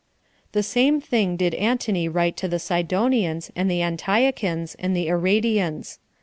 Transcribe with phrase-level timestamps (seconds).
[0.53, 5.99] The same thing did Antony write to the Sidonians, and the Antiochians, and the Aradians.